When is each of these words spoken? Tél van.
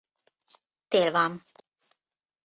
Tél 0.89 1.11
van. 1.11 1.33